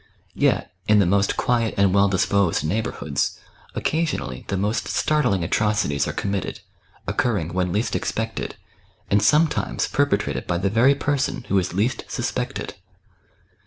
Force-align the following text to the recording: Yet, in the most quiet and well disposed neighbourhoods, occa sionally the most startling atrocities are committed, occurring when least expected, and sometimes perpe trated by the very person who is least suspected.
Yet, 0.33 0.73
in 0.87 0.97
the 0.97 1.05
most 1.05 1.37
quiet 1.37 1.75
and 1.77 1.93
well 1.93 2.09
disposed 2.09 2.65
neighbourhoods, 2.65 3.37
occa 3.75 4.01
sionally 4.01 4.47
the 4.47 4.57
most 4.57 4.87
startling 4.87 5.43
atrocities 5.43 6.07
are 6.07 6.11
committed, 6.11 6.59
occurring 7.05 7.53
when 7.53 7.71
least 7.71 7.95
expected, 7.95 8.55
and 9.11 9.21
sometimes 9.21 9.87
perpe 9.87 10.17
trated 10.17 10.47
by 10.47 10.57
the 10.57 10.71
very 10.71 10.95
person 10.95 11.43
who 11.49 11.59
is 11.59 11.75
least 11.75 12.05
suspected. 12.07 12.73